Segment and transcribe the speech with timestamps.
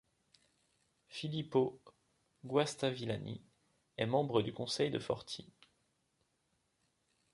[1.09, 1.79] Filippo
[2.43, 3.39] Guastavillani
[3.99, 5.47] est membre du conseil de Forty.